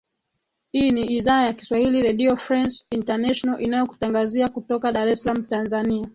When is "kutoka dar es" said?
4.49-5.19